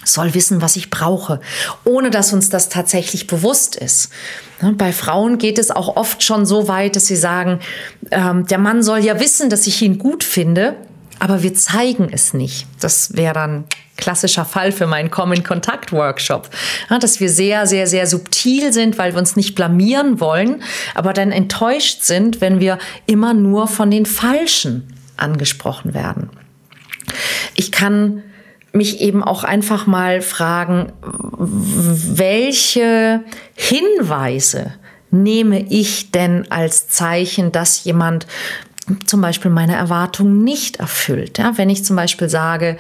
soll 0.05 0.35
wissen, 0.35 0.61
was 0.61 0.77
ich 0.77 0.91
brauche, 0.91 1.41
ohne 1.85 2.11
dass 2.11 2.33
uns 2.33 2.51
das 2.51 2.69
tatsächlich 2.69 3.27
bewusst 3.27 3.77
ist. 3.77 4.11
Ne, 4.61 4.73
bei 4.73 4.93
Frauen 4.93 5.39
geht 5.39 5.59
es 5.59 5.71
auch 5.71 5.97
oft 5.97 6.23
schon 6.23 6.45
so 6.45 6.69
weit, 6.69 6.97
dass 6.97 7.07
sie 7.07 7.17
sagen, 7.17 7.61
ähm, 8.11 8.47
der 8.47 8.59
Mann 8.59 8.83
soll 8.83 8.99
ja 8.99 9.21
wissen, 9.21 9.49
dass 9.49 9.67
ich 9.67 9.81
ihn 9.83 9.99
gut 9.99 10.25
finde, 10.25 10.77
aber 11.19 11.43
wir 11.43 11.55
zeigen 11.55 12.09
es 12.11 12.35
nicht. 12.35 12.67
Das 12.81 13.17
wäre 13.17 13.35
dann 13.35 13.65
klassischer 13.97 14.45
Fall 14.45 14.73
für 14.73 14.87
meinen 14.87 15.11
Kommen-Kontakt-Workshop. 15.11 16.51
Ja, 16.91 16.99
dass 16.99 17.21
wir 17.21 17.31
sehr, 17.31 17.67
sehr, 17.67 17.87
sehr 17.87 18.07
subtil 18.07 18.73
sind, 18.73 18.99
weil 18.99 19.13
wir 19.13 19.19
uns 19.19 19.37
nicht 19.37 19.55
blamieren 19.55 20.21
wollen, 20.21 20.63
aber 20.95 21.13
dann 21.13 21.33
enttäuscht 21.33 22.03
sind, 22.03 22.41
wenn 22.41 22.61
wir 22.61 22.79
immer 23.07 23.35
nur 23.35 23.69
von 23.69 23.91
den 23.91 24.07
Falschen 24.07 24.93
angesprochen 25.17 25.95
werden. 25.95 26.31
Ich 27.55 27.71
kann 27.71 28.23
mich 28.73 29.01
eben 29.01 29.23
auch 29.23 29.45
einfach 29.45 29.87
mal 29.87 30.21
fragen, 30.21 30.93
welche 31.39 33.23
Hinweise 33.55 34.73
nehme 35.13 35.61
ich 35.71 36.11
denn 36.11 36.51
als 36.51 36.89
Zeichen, 36.89 37.53
dass 37.53 37.85
jemand 37.85 38.27
zum 39.07 39.21
Beispiel 39.21 39.51
meine 39.51 39.75
Erwartungen 39.75 40.45
nicht 40.45 40.77
erfüllt. 40.77 41.39
Ja, 41.39 41.57
wenn 41.57 41.71
ich 41.71 41.85
zum 41.85 41.97
Beispiel 41.97 42.29
sage, 42.29 42.77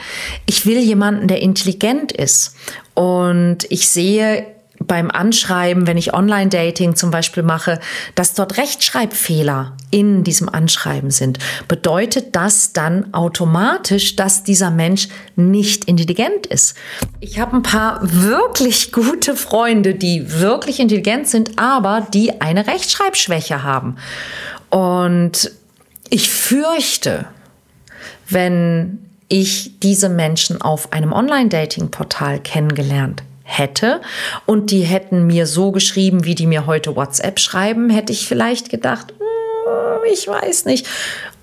ich 0.47 0.67
will 0.67 0.79
jemanden, 0.79 1.29
der 1.29 1.41
intelligent 1.41 2.13
ist 2.13 2.55
und 2.95 3.59
ich 3.71 3.89
sehe 3.89 4.47
beim 4.87 5.11
Anschreiben, 5.11 5.87
wenn 5.87 5.97
ich 5.97 6.15
Online-Dating 6.15 6.97
zum 6.97 7.11
Beispiel 7.11 7.43
mache, 7.43 7.81
dass 8.15 8.35
dort 8.35 8.59
Rechtschreibfehler 8.59 9.77
in 9.91 10.25
diesem 10.25 10.49
Anschreiben 10.49 11.11
sind, 11.11 11.39
bedeutet 11.69 12.35
das 12.37 12.73
dann 12.73 13.15
automatisch, 13.15 14.17
dass 14.17 14.43
dieser 14.43 14.71
Mensch 14.71 15.09
nicht 15.37 15.85
intelligent 15.87 16.47
ist. 16.47 16.77
Ich 17.21 17.39
habe 17.39 17.57
ein 17.57 17.63
paar 17.63 18.01
wirklich 18.03 18.93
gute 18.93 19.37
Freunde, 19.37 19.95
die 19.95 20.41
wirklich 20.41 20.81
intelligent 20.81 21.29
sind, 21.29 21.59
aber 21.59 22.07
die 22.13 22.41
eine 22.41 22.67
Rechtschreibschwäche 22.67 23.63
haben. 23.63 23.97
Und 24.71 25.53
ich 26.11 26.31
fürchte, 26.31 27.27
wenn 28.29 28.99
ich 29.29 29.81
diese 29.81 30.09
Menschen 30.09 30.61
auf 30.61 30.93
einem 30.93 31.13
Online-Dating-Portal 31.13 32.41
kennengelernt 32.41 33.23
hätte 33.43 34.01
und 34.47 34.71
die 34.71 34.83
hätten 34.83 35.27
mir 35.27 35.47
so 35.47 35.71
geschrieben, 35.71 36.25
wie 36.25 36.35
die 36.35 36.47
mir 36.47 36.67
heute 36.67 36.97
WhatsApp 36.97 37.39
schreiben, 37.39 37.91
hätte 37.91 38.13
ich 38.13 38.27
vielleicht 38.27 38.71
gedacht, 38.71 39.13
hm, 39.19 40.13
ich 40.13 40.27
weiß 40.27 40.65
nicht. 40.67 40.87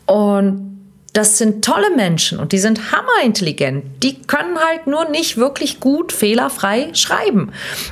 Und 0.06 0.72
das 1.14 1.38
sind 1.38 1.66
tolle 1.66 1.94
Menschen 1.96 2.40
und 2.40 2.54
die 2.54 2.58
sind 2.58 2.92
hammerintelligent. 2.92 4.04
Die 4.04 4.22
können 4.22 4.58
halt 4.58 4.88
nur 4.88 5.10
nicht 5.10 5.38
wirklich 5.38 5.80
gut 5.80 6.12
fehlerfrei 6.12 6.90
schreiben. 6.94 7.52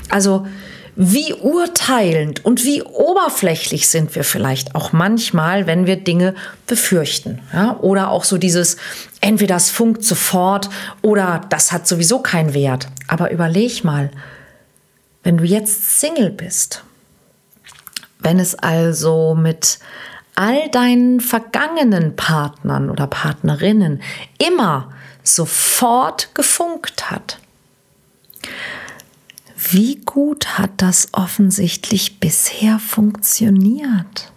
Also 0.09 0.47
wie 1.01 1.33
urteilend 1.33 2.43
und 2.43 2.65
wie 2.65 2.83
oberflächlich 2.83 3.87
sind 3.87 4.15
wir 4.15 4.25
vielleicht 4.25 4.75
auch 4.75 4.91
manchmal, 4.91 5.65
wenn 5.65 5.85
wir 5.85 5.95
Dinge 5.95 6.35
befürchten. 6.67 7.39
Ja? 7.53 7.77
Oder 7.79 8.11
auch 8.11 8.25
so 8.25 8.37
dieses, 8.37 8.75
entweder 9.21 9.55
das 9.55 9.69
funkt 9.69 10.03
sofort 10.03 10.69
oder 11.01 11.39
das 11.47 11.71
hat 11.71 11.87
sowieso 11.87 12.19
keinen 12.19 12.53
Wert. 12.53 12.89
Aber 13.07 13.31
überleg 13.31 13.85
mal, 13.85 14.11
wenn 15.23 15.37
du 15.37 15.45
jetzt 15.45 16.01
Single 16.01 16.31
bist, 16.31 16.83
wenn 18.19 18.37
es 18.37 18.55
also 18.55 19.35
mit 19.35 19.79
all 20.35 20.67
deinen 20.69 21.21
vergangenen 21.21 22.17
Partnern 22.17 22.89
oder 22.89 23.07
Partnerinnen 23.07 24.01
immer 24.37 24.91
sofort 25.23 26.35
gefunkt 26.35 27.09
hat, 27.09 27.39
wie 29.71 29.97
gut 30.05 30.57
hat 30.57 30.71
das 30.77 31.09
offensichtlich 31.11 32.19
bisher 32.19 32.79
funktioniert? 32.79 34.31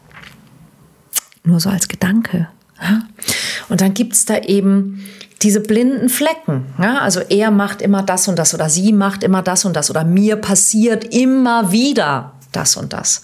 Nur 1.44 1.60
so 1.60 1.70
als 1.70 1.86
Gedanke. 1.88 2.48
Und 3.68 3.80
dann 3.80 3.94
gibt 3.94 4.14
es 4.14 4.24
da 4.24 4.38
eben 4.38 5.06
diese 5.42 5.60
blinden 5.60 6.08
Flecken. 6.08 6.66
Also 6.76 7.20
er 7.20 7.50
macht 7.52 7.82
immer 7.82 8.02
das 8.02 8.26
und 8.26 8.36
das 8.38 8.52
oder 8.52 8.68
sie 8.68 8.92
macht 8.92 9.22
immer 9.22 9.42
das 9.42 9.64
und 9.64 9.74
das 9.74 9.90
oder 9.90 10.04
mir 10.04 10.36
passiert 10.36 11.14
immer 11.14 11.70
wieder 11.70 12.34
das 12.50 12.76
und 12.76 12.92
das. 12.92 13.22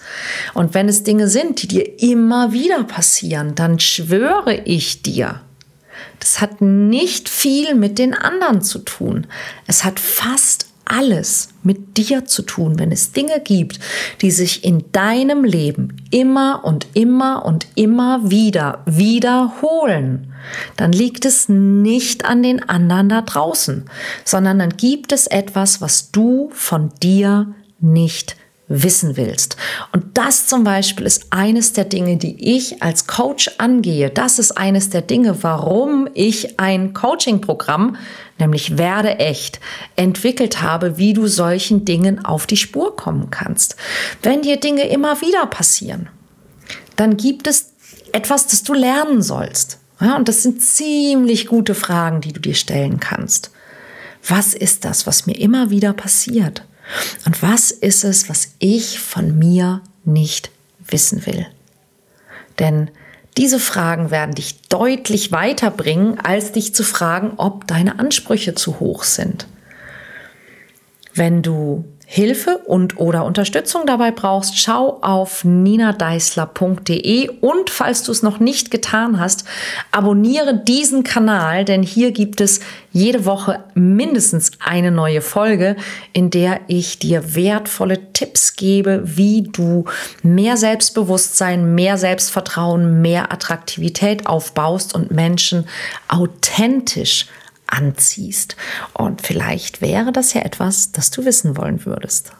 Und 0.53 0.73
wenn 0.73 0.89
es 0.89 1.03
Dinge 1.03 1.27
sind, 1.27 1.61
die 1.61 1.67
dir 1.67 2.01
immer 2.01 2.51
wieder 2.53 2.83
passieren, 2.85 3.55
dann 3.55 3.79
schwöre 3.79 4.55
ich 4.65 5.01
dir, 5.01 5.41
das 6.19 6.41
hat 6.41 6.61
nicht 6.61 7.29
viel 7.29 7.75
mit 7.75 7.99
den 7.99 8.13
anderen 8.13 8.61
zu 8.61 8.79
tun. 8.79 9.27
Es 9.67 9.83
hat 9.83 9.99
fast 9.99 10.67
alles 10.85 11.48
mit 11.63 11.97
dir 11.97 12.25
zu 12.25 12.41
tun, 12.41 12.79
wenn 12.79 12.91
es 12.91 13.11
Dinge 13.11 13.39
gibt, 13.43 13.79
die 14.21 14.31
sich 14.31 14.63
in 14.63 14.85
deinem 14.91 15.43
Leben 15.43 15.97
immer 16.11 16.61
und 16.63 16.87
immer 16.93 17.45
und 17.45 17.67
immer 17.75 18.29
wieder 18.29 18.83
wiederholen, 18.85 20.33
dann 20.77 20.91
liegt 20.91 21.25
es 21.25 21.49
nicht 21.49 22.25
an 22.25 22.43
den 22.43 22.67
anderen 22.67 23.09
da 23.09 23.21
draußen, 23.21 23.85
sondern 24.23 24.59
dann 24.59 24.77
gibt 24.77 25.11
es 25.11 25.27
etwas, 25.27 25.81
was 25.81 26.11
du 26.11 26.49
von 26.53 26.91
dir 27.01 27.53
nicht 27.79 28.35
wissen 28.69 29.17
willst. 29.17 29.57
Und 29.91 30.17
das 30.17 30.47
zum 30.47 30.63
Beispiel 30.63 31.05
ist 31.05 31.27
eines 31.31 31.73
der 31.73 31.85
Dinge, 31.85 32.17
die 32.17 32.55
ich 32.55 32.81
als 32.81 33.07
Coach 33.07 33.51
angehe. 33.57 34.09
Das 34.09 34.39
ist 34.39 34.51
eines 34.51 34.89
der 34.89 35.01
Dinge, 35.01 35.43
warum 35.43 36.07
ich 36.13 36.59
ein 36.59 36.93
Coaching-Programm 36.93 37.97
nämlich 38.39 38.77
Werde 38.77 39.19
echt, 39.19 39.59
entwickelt 39.95 40.61
habe, 40.61 40.97
wie 40.97 41.13
du 41.13 41.27
solchen 41.27 41.85
Dingen 41.85 42.23
auf 42.23 42.47
die 42.47 42.57
Spur 42.57 42.95
kommen 42.95 43.29
kannst. 43.29 43.75
Wenn 44.23 44.41
dir 44.41 44.57
Dinge 44.57 44.87
immer 44.87 45.21
wieder 45.21 45.45
passieren, 45.45 46.07
dann 46.95 47.17
gibt 47.17 47.47
es 47.47 47.73
etwas, 48.11 48.47
das 48.47 48.63
du 48.63 48.73
lernen 48.73 49.21
sollst. 49.21 49.79
Ja, 50.01 50.15
und 50.15 50.27
das 50.29 50.43
sind 50.43 50.61
ziemlich 50.61 51.47
gute 51.47 51.75
Fragen, 51.75 52.21
die 52.21 52.31
du 52.31 52.39
dir 52.39 52.55
stellen 52.55 52.99
kannst. 52.99 53.51
Was 54.25 54.53
ist 54.53 54.85
das, 54.85 55.05
was 55.05 55.25
mir 55.25 55.37
immer 55.37 55.69
wieder 55.69 55.93
passiert? 55.93 56.63
Und 57.25 57.41
was 57.41 57.71
ist 57.71 58.03
es, 58.03 58.29
was 58.29 58.53
ich 58.59 58.99
von 58.99 59.37
mir 59.37 59.81
nicht 60.05 60.51
wissen 60.79 61.25
will? 61.25 61.45
Denn 62.57 62.89
diese 63.37 63.59
Fragen 63.59 64.11
werden 64.11 64.35
dich 64.35 64.61
deutlich 64.63 65.31
weiterbringen, 65.31 66.19
als 66.19 66.51
dich 66.51 66.75
zu 66.75 66.83
fragen, 66.83 67.33
ob 67.37 67.67
deine 67.67 67.99
Ansprüche 67.99 68.55
zu 68.55 68.79
hoch 68.79 69.03
sind. 69.03 69.47
Wenn 71.13 71.41
du 71.41 71.85
Hilfe 72.11 72.57
und 72.65 72.97
oder 72.97 73.23
Unterstützung 73.23 73.85
dabei 73.85 74.09
brauchst, 74.09 74.57
schau 74.57 74.97
auf 75.01 75.43
ninadeisler.de 75.43 77.29
und 77.39 77.69
falls 77.69 78.01
du 78.01 78.11
es 78.11 78.23
noch 78.23 78.39
nicht 78.39 78.71
getan 78.71 79.19
hast, 79.19 79.45
abonniere 79.91 80.57
diesen 80.57 81.03
Kanal, 81.03 81.65
denn 81.65 81.83
hier 81.83 82.09
gibt 82.09 82.41
es 82.41 82.61
jede 82.91 83.25
Woche 83.25 83.63
mindestens 83.75 84.53
eine 84.57 84.89
neue 84.89 85.21
Folge, 85.21 85.75
in 86.11 86.31
der 86.31 86.61
ich 86.65 86.97
dir 86.97 87.35
wertvolle 87.35 88.11
Tipps 88.11 88.55
gebe, 88.55 89.03
wie 89.05 89.43
du 89.43 89.85
mehr 90.23 90.57
Selbstbewusstsein, 90.57 91.75
mehr 91.75 91.99
Selbstvertrauen, 91.99 93.03
mehr 93.03 93.31
Attraktivität 93.31 94.25
aufbaust 94.25 94.95
und 94.95 95.11
Menschen 95.11 95.67
authentisch 96.07 97.27
anziehst. 97.71 98.55
Und 98.93 99.21
vielleicht 99.21 99.81
wäre 99.81 100.11
das 100.11 100.33
ja 100.33 100.41
etwas, 100.41 100.91
das 100.91 101.11
du 101.11 101.25
wissen 101.25 101.57
wollen 101.57 101.85
würdest. 101.85 102.31